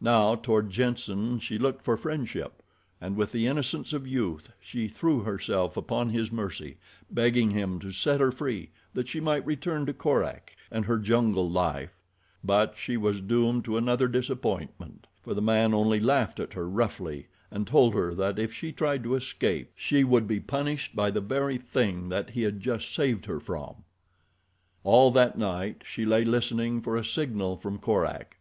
[0.00, 2.60] Now, toward Jenssen she looked for friendship,
[3.00, 7.92] and with the innocence of youth she threw herself upon his mercy, begging him to
[7.92, 11.94] set her free, that she might return to Korak and her jungle life;
[12.42, 17.28] but she was doomed to another disappointment, for the man only laughed at her roughly
[17.48, 21.20] and told her that if she tried to escape she would be punished by the
[21.20, 23.84] very thing that he had just saved her from.
[24.82, 28.36] All that night she lay listening for a signal from Korak.